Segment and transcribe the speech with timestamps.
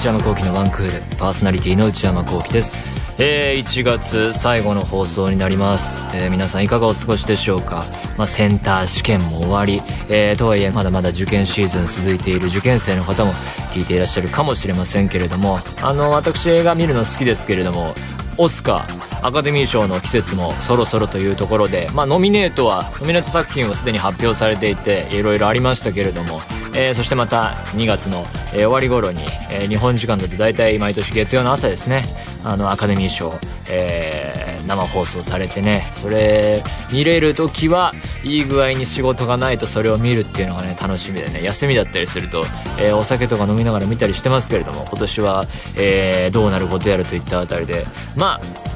[0.00, 2.78] 内山聖輝のワンクールパーソナリティの内山聖輝です。
[3.18, 7.84] えー、1月最後の放送になります、えー、皆さんいかがお過ごしでしょうか、
[8.16, 13.32] まあ、センター試験も終わり、えー、とはいえまだまだ受験シーズン続いている受験生の方も
[13.74, 17.94] 聞いていらっしゃるかもしれませんけれどもあの私映画見るの好きですけれども
[18.38, 26.40] オスカーアカデミー賞の季節もそろそろというところで、まあ、ノミネートはノミネート作品はすでに発表されていていろいろありましたけれども、
[26.80, 29.20] えー、そしてまた2月の、えー、終わり頃に、
[29.50, 32.04] えー、日本時間だと大体毎年月曜の朝ですね。
[32.42, 33.34] あのアカデミー賞、
[33.68, 35.84] えー、生放送されてね。
[36.00, 41.42] それ見れる時はいい具合に仕事がないとそれを見るっていうのがね楽しみでね。
[41.42, 42.46] 休みだったりすると、
[42.80, 45.44] えー、お酒とか飲みながら見たりしてますけれども今年は、
[45.76, 47.84] えー、どうなることやるといったあたりで。
[48.16, 48.70] まあ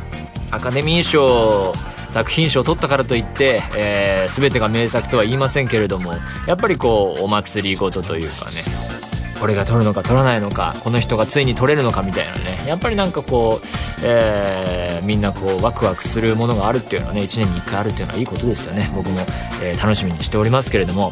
[0.54, 1.72] アカデミー賞
[2.14, 6.14] 作品賞を取ったからといって、えー、全てが名作とは言いませんけれども
[6.46, 8.62] やっぱりこうお祭りごとというかね
[9.40, 13.66] これが取るのか取らないのかこの人がついに取れるのかみたいなねやっぱりなんかこう、
[14.04, 18.88] えー、みんなこうワクワクするものがあるっていうのはね1年に1回あるっていうのはいいことですよね。
[18.94, 19.18] 僕も、
[19.60, 21.10] えー、楽しみにしておりますけれども。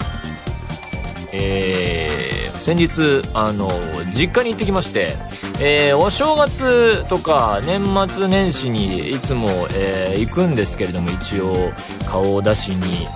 [1.34, 3.70] えー、先日あの
[4.12, 5.16] 実家に行ってきまして、
[5.64, 11.70] えー、お正月とか年末年始にいつも、えー、行くんですけれども一応
[12.04, 13.06] 顔を出しに。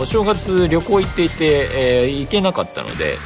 [0.00, 3.16] お正月旅行行っていて、えー、行けなかったので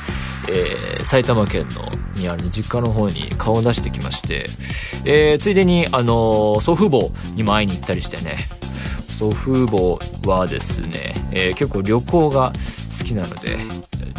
[0.49, 4.47] え、埼玉県のにある実家の方に顔を出してきまして、
[5.05, 8.37] え、ついでに、あの、祖父母にも会いに行ったりしてね。
[9.19, 12.53] 祖父母はですね、えー、結構旅行が
[12.99, 13.59] 好きなので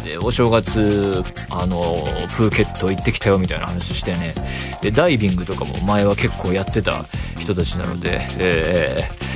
[0.04, 2.04] でお正月、あの
[2.36, 4.34] プーケット行ってきたよみたいな話してね。
[4.82, 7.06] でダイビングとかも前は結構やってた
[7.38, 9.33] 人たちなので、えー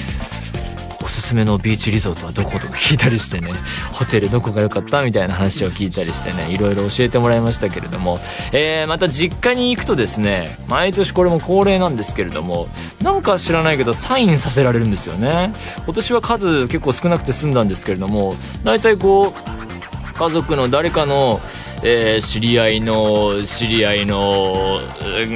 [1.08, 2.58] おすすめのビーチリゾートはどこ？
[2.58, 3.54] とか聞いたりしてね。
[3.94, 5.02] ホテルどこが良かった？
[5.02, 6.52] みたいな話を聞いたりしてね。
[6.52, 8.18] いろいろ教えてもらいましたけれども、
[8.52, 12.68] えー、また実家に行くとですね毎年これも恒例なんですけれども
[13.02, 15.54] なんか知らないけどサインさせられるんですよね。
[15.86, 21.40] 今年は数結構少なくて済んだんですけれども大体こう家族の誰かの
[21.84, 24.80] えー、知り合いの知り合いの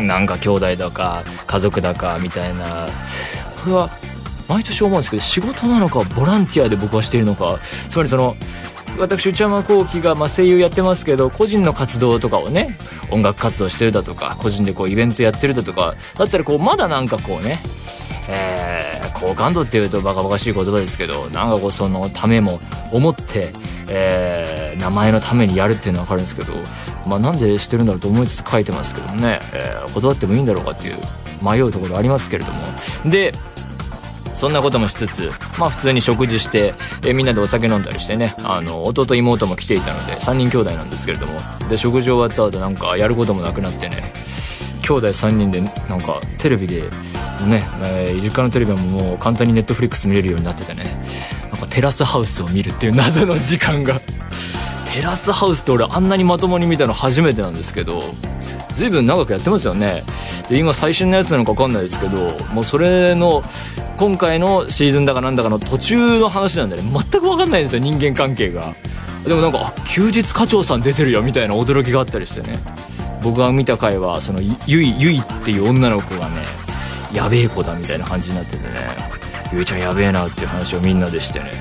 [0.06, 2.88] なんか兄弟だか家族だかみたいな。
[3.64, 3.90] これは
[4.52, 7.58] 毎年思うんですけど仕事なのかボランティアで僕はしているのか。
[7.88, 8.36] つまりその
[8.98, 12.76] 私内山聖輝がまあ声優やってますけど個人の活動とかをね
[13.10, 17.60] 音楽活動してるだとか個人でこうイベントやってるだとかだったらこうまだなんかこうね
[18.28, 22.60] えー、好感度っていうとバカバカしい言葉ですけどなんかこうそのためも
[22.92, 23.52] 思って、
[23.88, 26.52] えー、名前のためにやるっていうのは分かるんですけど
[27.06, 30.96] まあなんでしてるんだろうと思いつつ書いてますけどね、えー、断ってもいいんだろうかっていう
[31.42, 32.60] 迷うところありますけれども。
[33.10, 33.34] で
[34.42, 36.74] そんなこともしつつ、まあ普通に食事して、
[37.06, 41.34] え、みんなでお酒飲んだりしてね、あの、弟妹も来ていたので、3人兄弟なんですけれども、
[41.68, 44.12] で、食事終わった後なんかやることもなくなってね、
[44.82, 46.80] 兄弟3人でなんかテレビで、
[47.46, 50.86] ね、えー、実家のテレビももう簡単にネットフリックス見れるようになっててね、
[51.52, 54.00] なんかテラスハウスを見るっていう謎の時間が。
[54.92, 58.02] テラスハウスって俺あんなにまともに見たの初めてなんですけど、
[58.74, 60.02] 随分長くやってますよね。
[60.48, 63.42] で、今最新のやつなのか分かんないですけど、もうそれの
[63.96, 68.74] 今回のシーズンだかなんだかの途中の話なんでね全く分かんないんですよ人間関係が。
[69.24, 72.58] でもなんか休日課長さん出てるよみたいな驚きがあったりしてね。
[73.22, 76.42] 僕が見た回はそのゆいゆいっていう女の子がね
[77.14, 78.72] やべえ子だみたいな感じになっててね。
[79.52, 81.52] ゆいちゃんやべえなっていう話をみんなでしてね。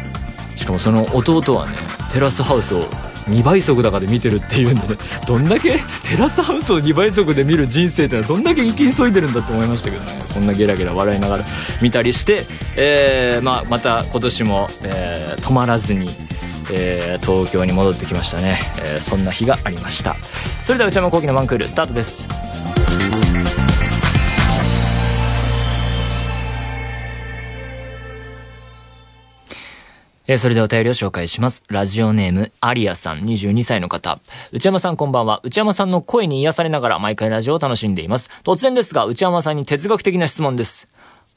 [0.55, 1.77] しかもその弟はね
[2.11, 2.85] テラスハウスを
[3.31, 4.97] 2倍速だかで見てるっていうんでね
[5.27, 10.21] どんだけテラスハウスを2倍速で見る人生ってのはどんだけ生き急いでるんだと思いましたけどね。
[10.25, 11.45] そんなゲラゲラ笑いながら
[11.81, 16.15] 見たりして、えーまあ、また今年も、えー、止まらずに、
[16.71, 20.15] えー、東京に戻ってきましたね、えー、そんな日がありました。
[20.61, 22.27] それでは内山昂輝のワンクールスタートです。
[30.31, 31.61] えー、それではお便りを紹介します。
[31.67, 34.21] ラジオネーム、アリアさん、22歳の方。
[34.53, 35.41] 内山さんこんばんは。
[35.43, 38.29] 内山さんの声に癒されながら毎回ラジオを楽しんでいます。
[38.45, 40.87] 突然ですが、内山さんに哲学的な質問です。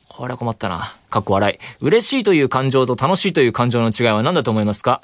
[0.06, 0.94] これは困ったな。
[1.10, 1.58] かっこ笑い。
[1.80, 5.02] 嬉しいという感情と楽しいという感情の違いは何だと思いますか？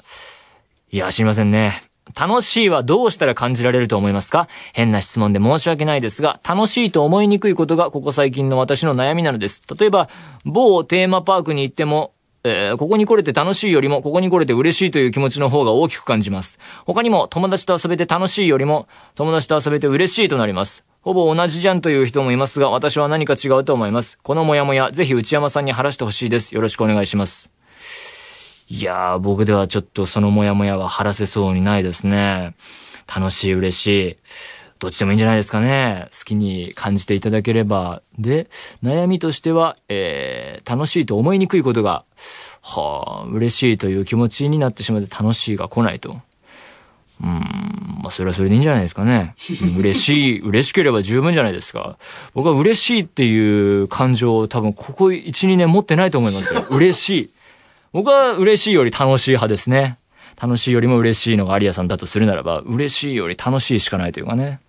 [0.89, 1.73] いや、知りませんね。
[2.17, 4.47] 楽しいはどうしたら感じられると思いますか？
[4.71, 9.61] 変な質問で申し訳ないですが、楽しいと思いにくいことがここ最近の私の悩みなのです。
[9.77, 10.07] 例えば、
[10.45, 16.59] 某テーマパークに行っても、えー、ここに来れて楽しいよりも、ここに来れて嬉しいという気持ちの方が大きく感じます。
[16.85, 20.83] 他にも、友達と遊べて楽しいよりも、友達と遊べて嬉しいとなります。
[21.01, 24.17] ほぼ同じじゃんという人もいますが、私は何か違うと思います。
[24.23, 26.55] このモヤモヤ、ぜひ内山さんに晴らしてほしいです。
[26.55, 27.51] よろしくお願いします。
[28.69, 32.55] いやー、僕ではちょっとそのモヤモヤは晴らせそうにないですね。
[33.13, 34.17] 楽しい、嬉しい。
[34.81, 36.07] どっちでもいいんじゃないですかね。
[36.09, 38.01] 好きに感じていただければ。
[38.17, 38.49] で、
[38.83, 42.03] 悩みとしては、えー、楽しいと思いにくいことが、
[42.63, 46.19] はあ、嬉しいという気持ちになってしまって楽しいが来ないと。
[47.21, 49.35] うん、まあ、それはそれでいいんじゃないですかね。
[49.77, 51.97] 嬉しい、 嬉しければ十分じゃないですか。
[52.33, 56.65] 僕は嬉しいっていう感情を多分ここ1、2年持ってないと思いますよ。
[56.71, 57.29] 嬉しい。
[57.93, 59.99] 僕は嬉しいより楽しい派ですね。
[60.41, 64.59] 楽しいよりも嬉しいのがアリアさんだとするならば、嬉しいより楽しいしかないというかね。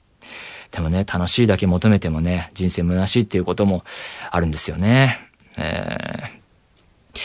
[0.72, 3.84] でもね、楽しいだけ求めてもね、人生虚しいっていうことも
[4.30, 5.18] あるんですよね。
[5.58, 7.18] えー、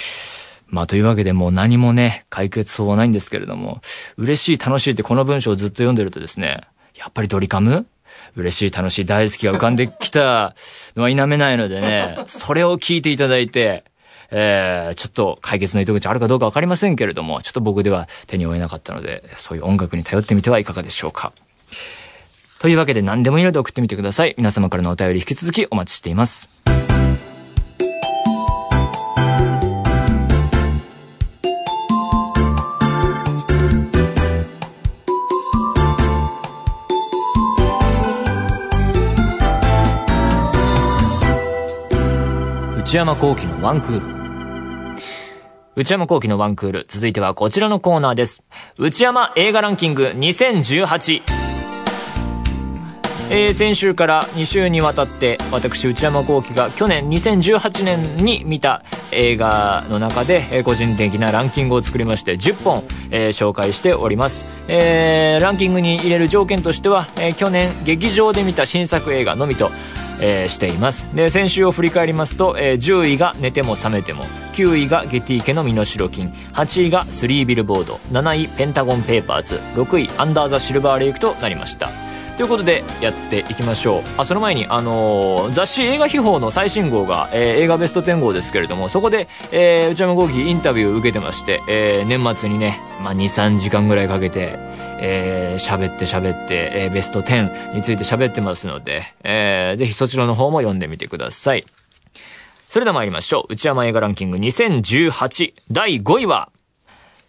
[0.68, 3.82] まあというわけでもう何もね、解決法はないんですけれども、
[4.18, 6.62] 嬉しい楽しいってこの文章をずっと読んでるとですね、
[6.96, 7.88] やっぱりドリカム？
[8.36, 10.56] 嬉しい楽しい大好きが浮かんできた
[10.96, 13.86] のは否めないのでね、それを聞いていただいて、
[14.30, 21.32] えー、ちょっと解決の糸口あるかどうかわかりませんけれども、ちょっと僕では手に負えなかったので、そういう音楽に頼ってみてはいかがでしょうか。
[22.60, 24.36] というわけで何でもいいので送ってみてください。
[24.38, 26.50] 皆様からのお便り引き続きお待ちしています。
[42.88, 44.18] 内山幸喜のワンクール。
[45.76, 46.86] 内山幸喜のワンクール。
[46.88, 48.44] 続いてはこちらのコーナーです。
[48.78, 51.57] 内山映画ランキング2018。
[53.30, 69.72] えー、先週から2週にわたって私内山幸喜が去年2018年に見た映画の中で、えー、個人的なランキングを作りまして10本、えー、紹介しております、えー、ランキングに入れる条件としては、えー、去年劇場で見た新作映画のみと
[70.20, 71.16] えー、しています。
[71.16, 82.07] で先週を振り返りますと、えー、10位が「寝ても覚めても」9位が「ゲティ家の身代金」8位が「スリービルボード」7位「ペンタゴンペーパーズ」6位「アンダー・ザ・シルバー・レイク」となりました。
[82.38, 94.58] ということでやっていきましょうあその前に、あのー、雑誌映画秘宝の最新号が、えー、映画ベスト10号ですけれどもそこで、えー、内山豪輝インタビューを受けてまして、えー、年末にね、まあ、23時間ぐらいかけて
[95.00, 101.66] えー、喋って喋って、えー、ベスト10について喋ってますので、えー、ぜひそちらの方も読んでみてください。
[102.70, 103.54] それでは参りましょう。
[103.54, 106.52] 内山映画ランキング2018第5位は、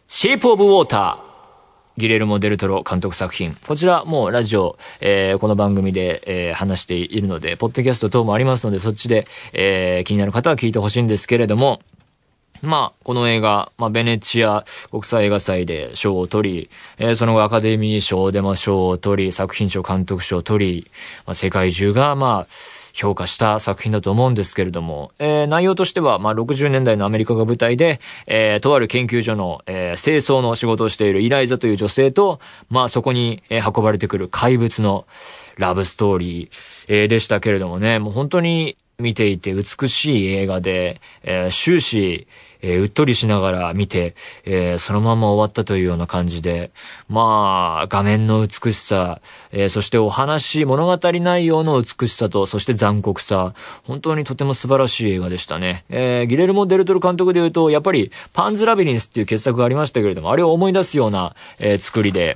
[0.06, 1.27] シェイプオブウォーター。
[1.98, 3.56] ギレルモ・デルトロ監督作品。
[3.66, 11.80] こちらもうラジオ、えー、この番組で、えー、話しているので、ポッドキャスト等もありますので、そっちで、えー、気になる方は聞いてほしいんですけれども、
[12.62, 20.90] まあ、この映画、まあ、ベネチア国際映画祭で賞を取り、えー、その後アカデミー賞でも賞を取り、作品賞監督賞を取り、
[21.26, 32.40] まあ、世界中が、まあ、評価した作品だと思うんですけれども、えー、内容としては、まあ、60年代のアメリカが舞台で、えー、とある研究所の、えー、清掃の仕事をしているイライザという女性と、
[32.70, 35.06] まあ、そこに、え、運ばれてくる怪物の
[35.58, 42.26] ラブストーリー、えー、でしたけれどもね、もう本当に見ていて美しい映画で、えー、終始、
[42.62, 46.72] えー、うっとりしながら見て、えー、そのまま終わったというような感じで、
[47.08, 49.20] まあ、画面の美しさ、
[49.52, 55.84] えー、そしてお話、物語内容の美しさと、そして残酷さ、本当にとても素晴らしい映画でしたね。
[55.90, 62.34] えー、ギレルモ・デルトル監督で言うと、やっぱり、パンズ・ラビリンスっていう傑作がありましたけれども、あれを思い出すような、えー、作りで、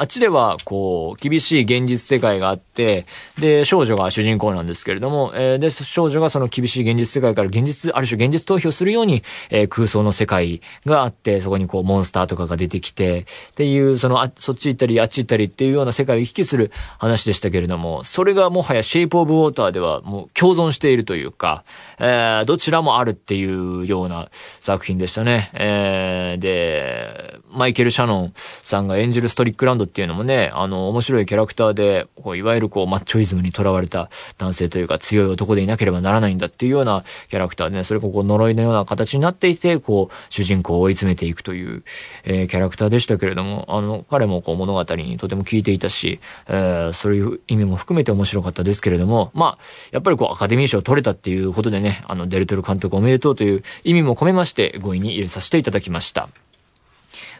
[0.00, 3.04] あっちでは、こう、厳しい現実世界があって、
[3.38, 21.62] で、少女が主人公なんですけれども、えー、で、少女がその厳しい現実世界から現実、ある種現実逃避をするように、えー、空想の世界があって、そこにこう、モンスターとかが出てきて、っていう、その、あ、そっち行ったり、あっち行ったりっていうような世界を行き来する話でしたけれども、それがもはやシェイプオブウォーターではもう共存しているというか、
[21.98, 25.50] えー、どちらもあるっていうような作品でしたね。
[25.52, 27.19] えー、で、
[27.52, 41.82] マイケル・シャノンさんが演じるストリックランドっていうのもね、あの、面白いキャラクターで、こういわゆるこう、マッチョイズムに囚われた男性というか強い男でいなければならないんだっていうようなキャラクターでね、それがこう呪いのような形になっていて、こう、主人公を追い詰めていくという、
[42.24, 49.58] えー、キャラクターでしたけれども、あの、彼もこう物語にとても聞いていたし、えー、そういう意味も含めて面白かったですけれども、まあ、
[49.90, 56.28] やっぱりこう、アカデミー賞を取れたっていうことでね、あの、デルトル監督おめでとうという意味も込めまして5位に入れさせていただきました。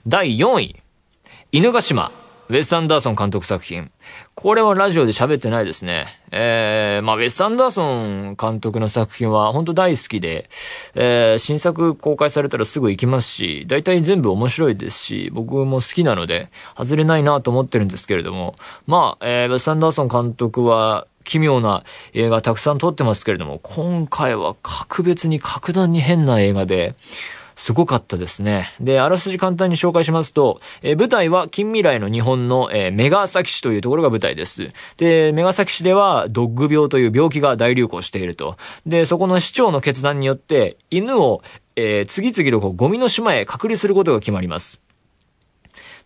[0.07, 0.77] 第4位、
[1.53, 2.11] 犬ヶ島。
[2.49, 3.93] ウェス・アンダーソン監督作品。
[4.35, 6.07] これはラジオで喋ってないですね。
[6.33, 10.49] えー、まあ、ウェス・アンダーソン監督の作品は本当大好きで、
[10.95, 26.97] えー、新作公開されたらすぐ行きますし、大体全部面白いですし、僕も好きなので、外れないなと思ってるんですけれども、まあ、えー、ウェス・アンダーソン監督は、奇妙な映画たくさん撮ってますけれども、今回は格別に格段に変な映画で、
[27.61, 28.73] すごかったですね。
[28.81, 34.71] で、あらすじ簡単に紹介しますと、えー、舞台は近未来の日本の、えー、メガ崎市というところが舞台です。
[34.97, 38.57] で、メガ崎市ではドッグ病という病気が大流行していると。
[38.87, 41.43] で、そこの市長の決断によって、犬を、
[41.77, 44.81] えー、次々とこうゴミの島へ隔離することが決まります。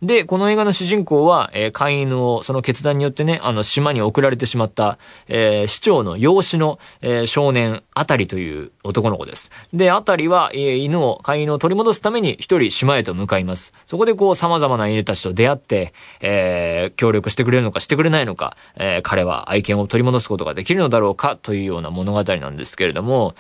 [0.05, 9.51] で、この映画の主人公は、えー、飼い犬を、その決断によってね、あの、島に送られてしまった、えー、市長の養子の、えー、少年、あたりという男の子です。
[9.73, 13.73] で、あたりは、えー、犬を、飼い犬を取り戻すために一人島へと向かいます。
[13.87, 23.35] そこでこう、様々な犬たちと出会って、えー、協力してくれるのかしてくれないのか、えー、彼は愛犬を取り戻すことができるのだろうかというような物語なんですけれども、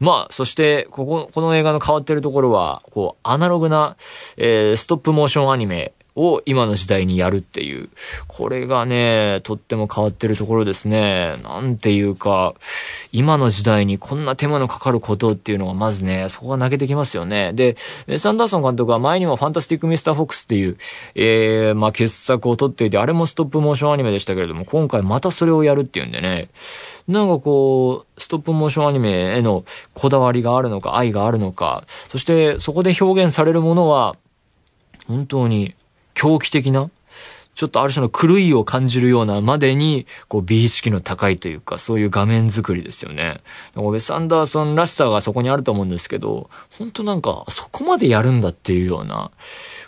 [0.00, 3.96] まあ、そして、ここ、この映画の変わってるところは、こう、アナログな、
[4.36, 7.88] えー、ストップモーションアニメ、を今の時代にやるっていう。
[8.26, 11.36] これがね、とっても変わってるところですね。
[11.42, 12.54] なんていうか、
[13.12, 17.52] 今の時代にこんな手間のかかることっていうのがまずね、そこが泣けてきますよね。
[17.52, 17.76] で、
[18.08, 20.76] ウェス・アンダーソン監督は前にもファンタスティック・ミスター・フォックスっていう、
[21.14, 26.48] えー、まあ、傑作を撮っていて、あれもストップモーションアニメでしたけれども、今回またそれをやるっていうんでね、
[27.08, 29.64] なんかこう、ストップモーションアニメへの
[29.94, 34.16] こだわりがあるのか、愛があるのか、そしてそこで表現されるものは、
[35.06, 35.74] 本当に
[36.20, 36.90] 狂気的な、
[37.54, 43.40] ちょっとある種の狂いを感じるようなまでに、こう美意識の高いというか、そういう画面作りですよね。
[43.74, 46.50] ウェス・アンダーソンらしさがそこにあると思うんですけど、
[46.80, 49.30] 本当なんか、そこまでやるんだっていうような、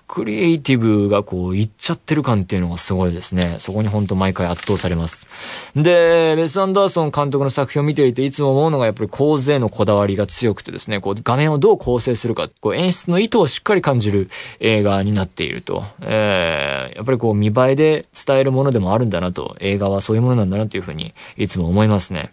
[0.07, 3.57] クリエイティブがこう、いっちゃってる感っていうのがすごいですね。
[3.61, 5.73] そこに本当毎回圧倒されます。
[5.75, 14.29] で、ベス・アンダーソン監督の作品を見ていていつも思うのがやっぱり構図へのこだわりが強くてですね、こう、画面をどう構成するか、こう、演出の意図をしっかり感じる
[14.61, 15.85] 映画になっていると。
[16.03, 22.33] えー、やっぱりこう、見栄えで伝えるものでもあるんだなと、映画はそういうものなんだなというふうに、いつも思いますね。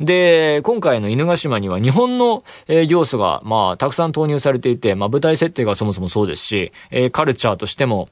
[0.00, 8.08] で、今回の犬ヶ島には日本の、えー、要素が、まあ、たくさん投入されていて、まあ、舞台設定がそもそもそうですし、えー、カルチャーとしても、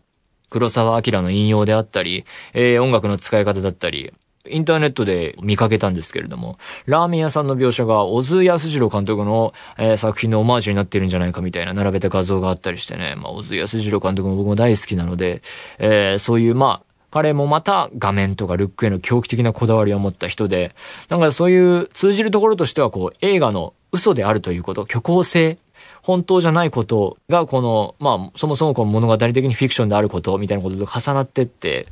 [0.51, 4.13] 黒沢明の引用であったり、えー、音楽の使い方だったり、
[4.47, 15.41] インターネットで見かけたんですけれども、ラーメン屋さんの描写が小津安二郎監督の、えー、作品のオマージュになってるんじゃないかみたいな並べた画像があったりしてね、まあ、小津安二郎監督も僕も大好きなので、
[15.79, 16.84] えー、そういう、まあ、
[17.15, 20.75] 彼もまた画面とかルックへの狂気的なこだわりを持った人で、
[21.09, 25.59] なんかそういう通じるところとしてはこう映画の嘘であるということ、虚構性、
[26.03, 31.87] 本当じゃないことがこの、まあそもそもこの物語的にフィクションであることみたいなことと重なってって、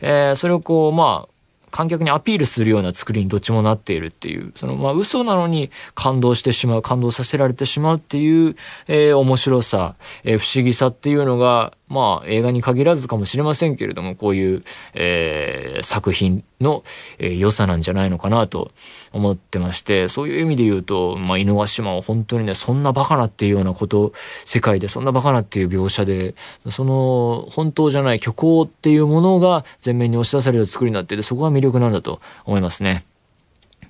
[0.00, 1.34] えー、それをこうまあ
[1.70, 8.56] 観客にアピールするような作りにどっちもなっているっていう、そのまあ嘘なのに感動してしまう、感動させられてしまうっていう、
[8.88, 14.62] えー、面白さ、えー、不思議さっていうのが、まあ映画に限らずかもしれませんけれども、こういう、
[14.94, 16.82] えー、作品の、
[17.18, 18.72] えー、良さなんじゃないのかなと
[19.12, 24.12] 思ってまして、そういう意味で言うと、まあ犬ヶ島は本当にね、そんなバカなっていうようなこと、
[24.44, 26.34] 世界でそんなバカなっていう描写で、
[26.70, 33.04] その本当じゃない虚構っていうものが前面に押し出される作りになってて、そこが魅力なんだと思いますね。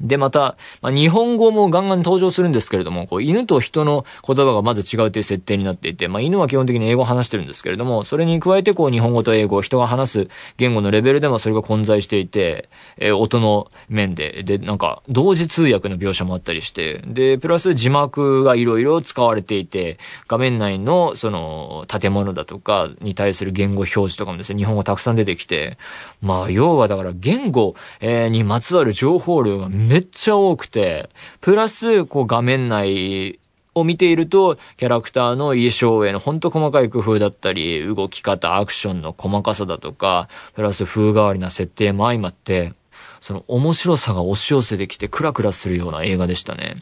[0.00, 19.98] で、また、まあ、日本語もガンガン登場するんですけれども、こう、犬と人の言葉がまず違うという設定になっていて、まあ、犬は基本的に英語を話してるんですけれども、それに加えて、こう、日本語と英語、人が話す言語のレベルでもそれが混在していて、えー、音の面で、で、なんか、同時通訳の描写もあったりして、で、プラス字幕がいろいろ使われていて、
[20.28, 25.78] 画面内の、その、建物だとかに対する言語表示とかもですね、日本語たくさん出てきて、
[26.20, 31.10] まあ、要はだから言語、えー、にまつわる情報量がめっちゃ多くて、
[31.40, 33.38] プラス、こう画面内
[33.74, 42.72] を見ていると、キャラクターの衣装へのほんと細かい工夫だったり、動き方、アクションの細かさだとか、プラス風変わりな設定も相まって、
[43.20, 46.74] その面白さが押し寄せてきてクラクラするような映画でしたね。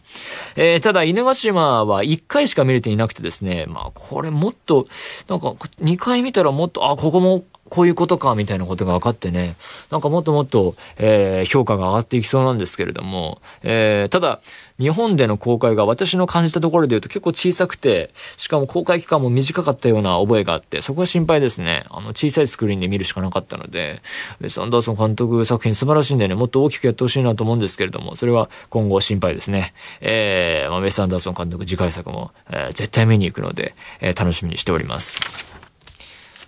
[0.57, 4.89] えー、ただ、犬ヶ島は1回しか見れていなくてですね、まあ、これもっと、
[5.29, 9.57] なんか、2回見たらもっと、あ、ここもこういうことか、みたいなことが分かってね、
[9.91, 14.43] なんかもっともっと、えー、評価が上がっていきそうなんですけれども、えー、ただ、
[14.79, 21.87] 日本での公開が私の感じたところで言うと結構小さくて、しかも公開期間も短かったような覚えがあって、そこは心配ですね。
[21.89, 24.03] あの、小さいスクリーンで見るしかなかったので、
[24.43, 29.73] ウェス・アンダーソン監督作品素晴らしいんでね、もっと大きくやってほしいなと思うんですけれども、それは今後心配ですね。
[30.03, 35.52] えー、まあ、ウェス・アンダーソン監督次回作も、えー、絶対見に行くので、えー、楽しみにしております。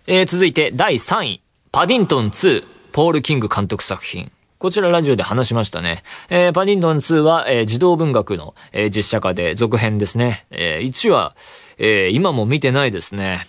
[0.07, 1.41] えー、続いて第3位。
[1.73, 4.31] パディントン2、ポール・キング監督作品。
[4.59, 6.03] こちらラジオで話しましたね。
[6.29, 10.45] えー、パディントン2は、えー、児童文学の、えー、実写化で続編ですね。
[10.51, 11.35] えー、1話、
[11.79, 13.49] えー、今も見てないですね。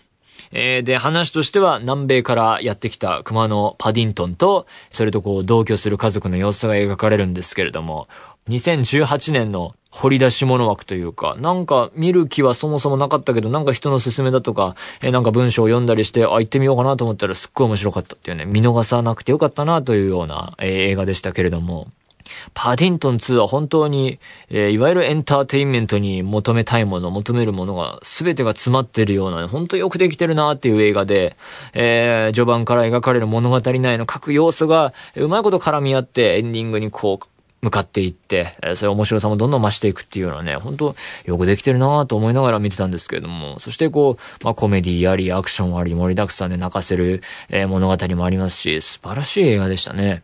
[0.54, 8.08] えー、で、話としては南米からやってきた熊のパディントンと、それとこう同居する家族の様子が描かれるんですけれども、
[8.50, 21.88] 2018年の掘り出し物枠というか、なんか見る気はそもそもなかったけど、なんか人の勧めだとか、え、なんか文章を読んだりして、あ、行ってみようかなと思ったらすっごい面白かったっていうね、見逃さなくてよかったなというような、えー、映画でしたけれども、
[22.54, 31.36] パディントン2は本当に、えー、いわゆるエンターテインメントに求めたいもの、求めるものが全てが詰まってるような、本当よくできてるなっていう映画で、
[31.74, 37.28] えー、序盤から描かれる物語内の各要素がうまいこと絡み合ってエンディングにこう、
[37.66, 40.96] 向かっていって、えー、そういう面白さもどんどん増していくっていうのはね、本当
[41.26, 50.22] よくできてるなと思いながら見てたんですけれども、そしてこう、まあコメディあり、アクションあり、盛りだくさんで泣かせる、えー、物語もありますし、素晴らしい映画でしたね。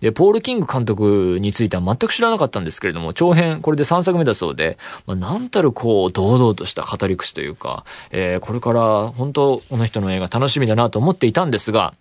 [0.00, 11.94] で、ポール・キング監督については全く知らなかったんですけれども、長編、これで3作目だそうで、まあ、なんたるこう、堂々とした語り口というか、えー、これから本当、この人の映画楽しみだなと思っていたんですが、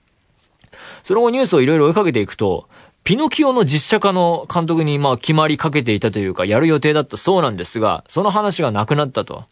[1.04, 2.68] その後ニュースをいろいろ追いかけていくと、
[3.06, 9.44] ピノキオの実写化の監督にまあ決まりかけていたというか、やる予定だったそうなんですが、その話がなくなったと。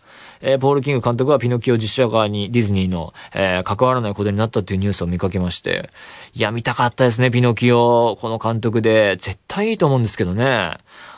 [0.41, 5.91] えー、ポール・キング監督はピノキオ実写化にディズニーの、えー、関わらないことになったっていうニュースを見かけまして、
[6.33, 8.17] いや、見たかったですね、ピノキオ。
[8.19, 9.17] この監督で。
[9.19, 10.77] 絶対いいと思うんですけどね。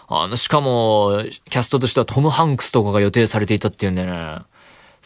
[0.09, 4.39] あの、しかも、キャストとしてはトム・ハンクスとかが予定されていたっていうんでね。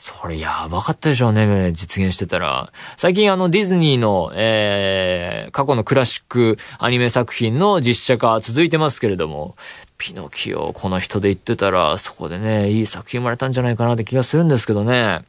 [0.01, 2.71] それやばかったでしょうね、実現してたら。
[2.95, 9.57] 最近あのディズニーの、えー、過去のクラシックアニメ作品の実写化続いてますけれども、
[9.97, 15.19] ピノキオこの人で言ってたら、そこでね、いい作品生まれたんじゃないかなって気がするんですけどね。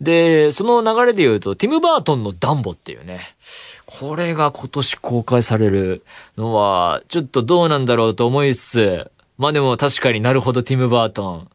[0.00, 3.18] で、その流れで言うと、ティム・バートンのダンボっていうね。
[3.84, 6.04] これが今年公開される
[6.36, 11.48] のは、ちょっとどうなんだろうと思いつつ、まあでも確かになるほどティム・バートン。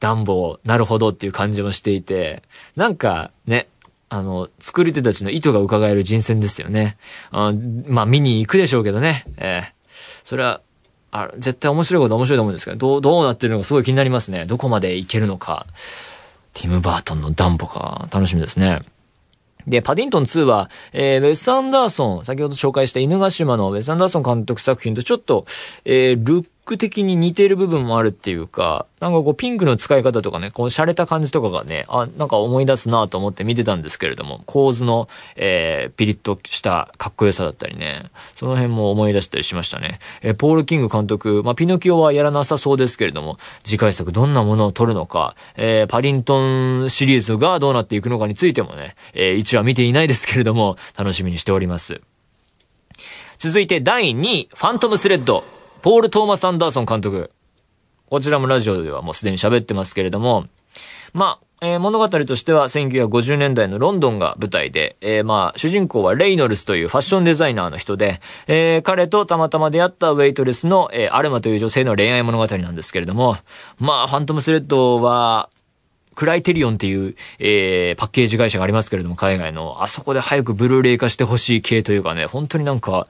[0.00, 2.42] 暖房、なるほどっていう感じもしていて、
[2.76, 3.68] なんかね、
[4.08, 6.96] あの、作り手たちの意図が伺える人選ですよね。
[7.30, 7.52] あ
[7.86, 9.24] まあ見に行くでしょうけどね。
[9.36, 9.72] えー、
[10.24, 10.60] それは、
[11.12, 14.44] あ絶対面白いこと面白いと思うんですけど、どう、どうなってるのかすごい気になりますね。
[14.44, 15.66] どこまでいけるのか。
[16.52, 18.80] ティム・バートンのダンボか、楽しみですね。
[19.66, 25.44] で、パディントン2は、えー、ウェス・アンダーソン、先ほど紹介した犬ヶ島のウェス・アンダーソン監督作品とちょっと、
[25.84, 40.00] えー、ルック的に似てる部分もあるっていうか、なんかこうピンクの使い方とかね、こう洒落た感じとかがね、あ、なんか思い出すなと思って見てたんですけれども、構図の、えー、ピリッとしたかっこよさだったりね、その辺も思い出したりしましたね。
[40.22, 46.40] えー、ポール・キング監督、まあ、ピノキオはやらなさそうですけれども、次回作どんなものを撮るのか、えー、パリント
[46.84, 52.00] ンシリーズがどうなっていくのかについてもね、えー、1話見ていないですけれども、楽しみにしております。
[53.38, 55.55] 続いて第2位、ファントムスレッド。
[55.82, 57.30] ポール・トーマス・アンダーソン監督。
[58.08, 60.46] こちらもラジオではもうすでに喋ってますけれども、
[61.12, 73.36] まあ、えー、物語としては1950年代のロンドンが舞台で、えー、まあ、主人公はレイノルスというファッションデザイナーの人で、えー、彼とたまたま出会ったウェイトレスの、えアルマという女性の恋愛物語なんですけれども、
[73.78, 75.48] まあ、ファントムスレッドは、
[76.14, 83.06] クライテリオンっていう、えー、パッケージ会社がありますけれども、海外の、あそこで早くブルーレイ化してほしい系というかね、本当になんか、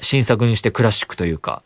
[0.00, 1.62] 新作にしてクラシックというか、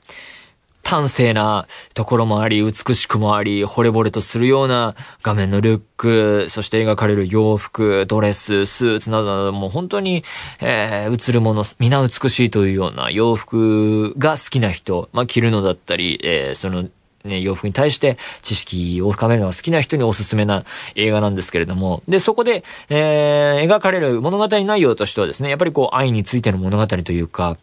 [0.85, 10.23] 端正なところもあり、美しくもあり、惚れ惚れとするような画面のルック、そして描かれる洋服、ドレス、スーツなどなども本当に、
[10.61, 16.89] えー、映るもの、皆美しいというような洋服が好きな人、まあ、着るのだったり、えー、その、
[17.25, 20.65] ね、洋服に対して知識を深めるのが好きな人におすすめな
[20.97, 27.57] 映画なんですけれども、で、そこで、えー、描かれる物語内容としてはですね、やっぱりこう愛についての物語というか、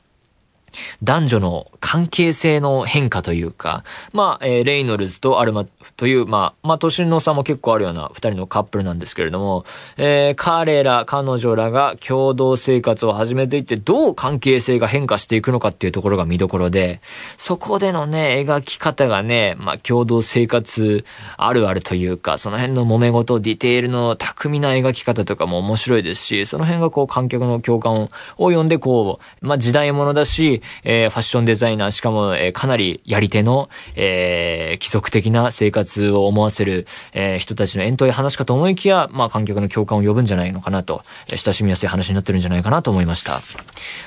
[1.03, 5.65] 男女の関係性の変化というか、まあ、えー、レイノルズとアルマ
[5.97, 9.65] という、まあ、まあ、年の差も結構あるような二人のカップルなんですけれども、
[9.97, 17.01] えー、彼ら、彼女らが共同生活を始めていって、どう関係性が変化していくのかっていうところが見どころで、
[17.37, 21.05] そこでのね、描き方がね、まあ、共同生活
[21.37, 28.09] あるあるというか、その辺の揉め事、ディテールの巧みな描き方とかも面白いですし、その辺がこう観客の共感を
[28.49, 43.39] 読んで、こう、まあ、時代物だし、えー、ファッションデザイナー、しかも、えー、かなりやり手の、えー、規則的な生活を思わせる、えー、人たちの遠遠い話かと思いきや、まあ、観客の共感を呼ぶんじゃないのかなと、えー、親しみやすい話になってるんじゃないかなと思いました。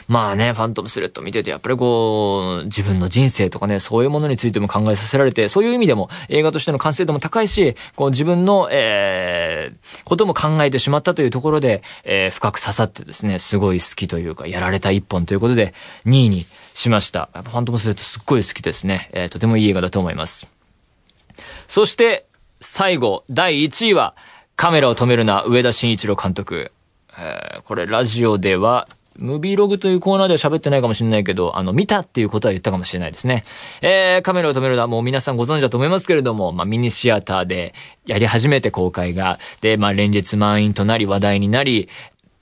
[0.08, 15.74] まあね、ファントムスレッド見てて、やっぱりこう、自分の人生とかね、そういうものについても考えさせられて、そういう意味でも映画としての完成度も高いし、こう自分の、えー、ことも考えてしまったというところで、えー、深く刺さってですね、すごい好きというか、やられた一本ということで、
[16.06, 16.41] 2位に
[16.74, 17.28] しました。
[17.34, 19.10] やっぱファントムスレッドすっごい好きですね。
[19.12, 20.46] えー、とてもいい映画だと思います。
[21.68, 22.26] そして、
[22.60, 24.14] 最後、第1位は、
[24.56, 26.70] カメラを止めるな、上田慎一郎監督。
[27.18, 33.44] えー、これラジオでは、ムービーログというコーナーでは喋ってないかもしれないけど、あの、見たっていうことは言ったかもしれないですね。
[33.82, 37.74] えー、カメラを止めるのはもう皆さんご存知だと思いますけれども、まあ、ミニシアターで
[38.06, 41.88] やり始めて公開が、で、まあ、連日満員となり話題になり、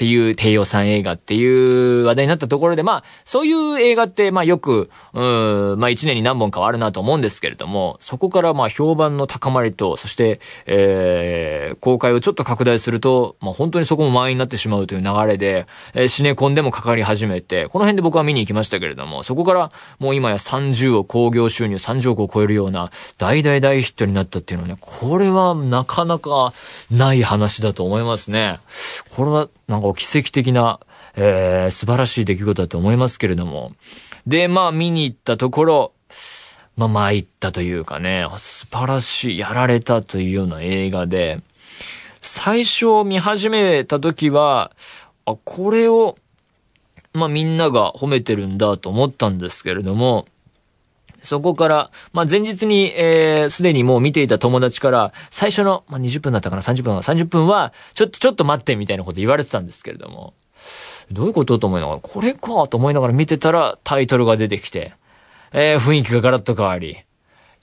[0.00, 26.54] っていう低予算映画っていう話題になったところで、まあ、そういう映画って、まあよく、うん、まあ一年に何本かはあるなと思うんですけれども、そこからまあ評判の高まりと、そして、えー、公開をちょっと拡大すると、まあ本当にそこも満員になってしまうという流れで、えー、シネコンでもかかり始めて、この辺で僕は見に行きましたけれども、そこからもう今や30億、興行収入30億を超えるような大大大ヒットになったっていうのはね、これはなかなか
[26.90, 28.60] ない話だと思いますね。
[29.14, 30.80] これはなんか奇跡的な、
[31.16, 33.72] えー、素晴らしい出来事だと思いますけれども。
[34.26, 35.92] で、まあ見に行ったところ、
[36.76, 41.40] まあ参ったというかね、素晴らしい、やられたというような映画で、
[42.20, 44.72] 最初見始めた時は、
[45.24, 46.16] あ、これを、
[47.12, 50.26] まあみんなが褒めてるんだと思ったんですけれども、
[51.22, 60.34] そこから、まあ、前日に、えー、すでにもう見ていた友達から、最初の、まあ、20分だったかな、30分は、30分は、ちょっと、ちょっと待ってみたいなこと言われてたんですけれども、
[61.12, 64.92] どういうことと思いながら、これかと思いながら見てたら、タイトルが出てきて、
[65.52, 66.98] えー、雰囲気がガラッと変わり、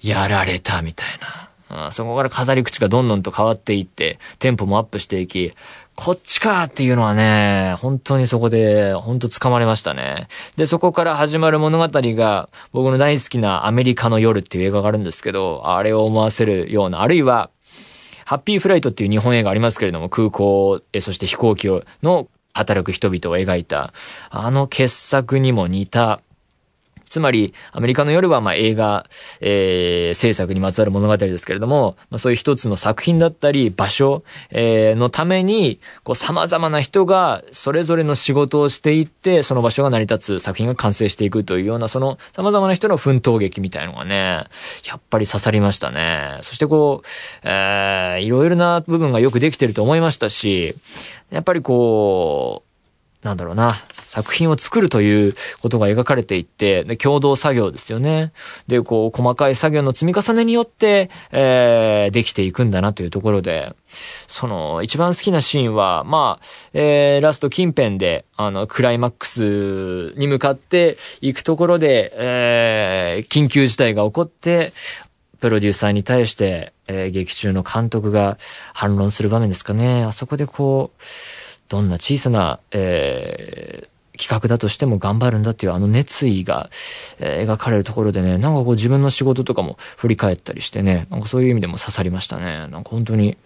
[0.02, 1.48] やられたみたいな。
[1.70, 5.54] あそこから語り口がどんどんと変わっていって、テンポもアップしていき、
[5.98, 10.28] こっちかっていうのはね、本当にそこで、本当掴まれましたね。
[10.56, 17.50] で、そこから始まる物語が、僕の大好きなアメリカの夜っていう映画があるんですけど、あれを思わせるような、あるいは、
[18.26, 23.92] ハッピーフライトっていう日本映画ありますけれども、空港、えそして飛行機を、の働く人々を描いた、
[24.30, 26.22] あの傑作にも似た、
[27.10, 29.06] つまり、アメリカの夜はまあ映画、
[29.40, 44.44] えー、制作にまつわる物語ですけれども、まあ、そういう一つの作品だったり、場所、えー、のために、こう様々な人がそれぞれの仕事をしていって、その場所が成り立つ作品が完成していくというような、その様々な人の奮闘劇みたいのがね、
[44.86, 46.40] やっぱり刺さりましたね。
[46.42, 47.08] そしてこう、
[47.44, 50.76] えー、いろいろな部分がよくできてると思いましたし、
[51.32, 52.67] やっぱりこう、
[53.28, 58.32] なんだろうな、作品を作るということが描かれていって、で、共同作業ですよね。
[58.68, 63.76] で、こう、細かい作業の積み重ねによって、えー、できていくんだなというところで、
[64.28, 74.72] その、一番好きなシーンは、まあ、えー、ラスト近辺で、あの、クライマックスに向かっていくところで、えー、緊急事態が起こって、
[75.40, 78.38] プロデューサーに対して、えー、劇中の監督が
[78.74, 80.04] 反論する場面ですかね。
[80.04, 81.02] あそこでこう、
[81.70, 86.70] どんな小さな、えー、企画だとしても頑張るんだっていうあの熱意が、
[87.20, 92.68] えー、描かれるところでね、なんかこう自分の仕事とかも振り返ったりしてね、なんかそういう意味でも刺さりましたね。
[92.68, 93.38] なんか本当に、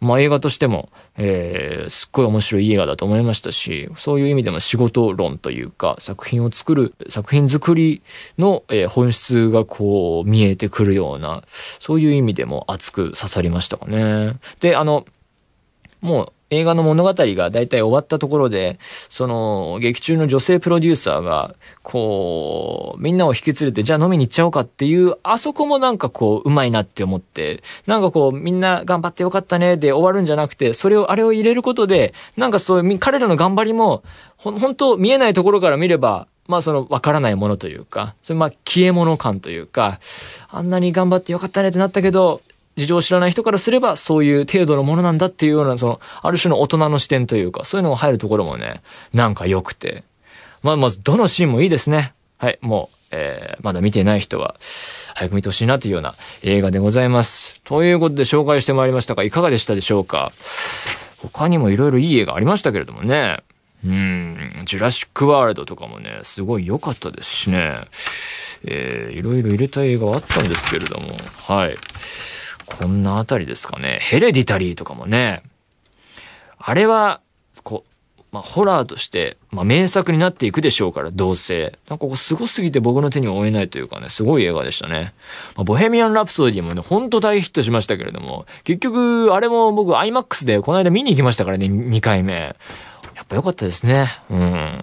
[0.00, 8.02] まあ映画としても、えー、すっごい面白い映画だと思いましたし、そういう意味でも仕事論というか、作品を作る、作品作り
[8.36, 14.34] の、えー、本質がこう見えてくるような、そういう意味でも熱く刺さりましたかね。
[14.60, 15.06] で、あの、
[16.02, 34.02] もう映画の物語が大体終わったところで、その、劇中の女性プロデューサーが、こう、みんなを引き連れて、じゃあ飲みに行っちゃおうかっていう、あそこもなんかこう、うまいなって思って、なんかこう、みんな頑張ってよかったねで終わるんじゃなくて、それを、あれを入れることで、なんかそういう、彼らの頑張りも、
[34.36, 39.98] ほ、本当見えないところから見れば、まあその、わからないものというか、それまあ消え物感というか、
[40.50, 42.42] あんなに頑張ってよかったねってなったけど、
[42.76, 48.82] 事情を知らない人からすれば、そういう程度のものなんだっていうような、その、ある種の大人の視点というか、そういうのが入るところもね、
[49.12, 50.04] なんか良くて。
[50.62, 52.14] まあ、まず、どのシーンもいいですね。
[52.38, 54.56] はい、もう、えー、まだ見てない人は、
[55.14, 57.60] 早く見てほしいなというような映画でございます。
[57.64, 60.32] ということで紹介してまいりましたが、いかがでしたでしょうか？
[61.18, 63.38] 他にも色々いい映画ありましたけれどもね。
[63.84, 67.76] うん、ジュラシックワールドとかもね、すごい良かったですしね。
[68.64, 71.76] えー、いろいろ入れた映画はあったんですけれども、はい。
[72.66, 73.98] こんなあたりですかね。
[74.00, 75.42] ヘレディタリーとかもね。
[76.58, 77.20] あれは、
[77.62, 77.94] こう、
[78.34, 81.78] まあ、ホラーとして、まあ、名作になっていくでしょうから、どうせ。
[81.88, 85.14] なんかここすごすぎて僕の手に負えないというかね、すごい映画でしたね。
[85.54, 92.56] まあ、ボヘミアン・ラプソディもね、ほんと大ヒットしましたけれども、結局、あれも僕 IMAX でこの間見に行きましたからね、2回目。
[93.14, 94.08] やっぱ良かったですね。
[94.28, 94.82] うん。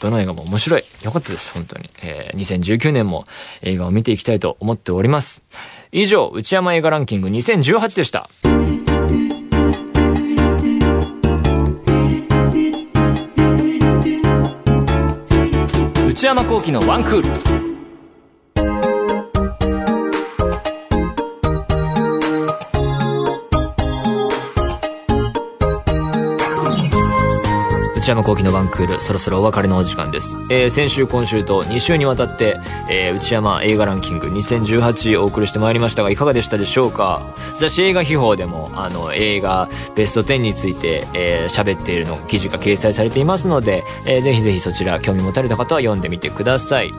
[0.00, 0.82] どの映画も面白い。
[1.02, 1.88] 良かったです、本当に。
[2.02, 3.24] えー、2019年も
[3.62, 5.40] 映画を見ていきたいと思っております。
[5.94, 8.30] 以上、内山映画ランキング2018でした。
[16.08, 17.71] 内山幸喜のワンクール。
[28.02, 30.36] 内山幸喜のワンクール、そろそろお別れのお時間です。
[30.50, 32.58] えー、先週、今週と2週にわたって、
[32.90, 37.22] えー、内山映画ランキング2018お送りしてまいりましたが、いかがでしたでしょうか？
[37.58, 46.92] 雑誌映画秘宝でも、あの、映画ベスト10について、えー、喋っているの記事が掲載されていますので、えー、ぜひぜひそちら興味持たれた方は読んでみてください。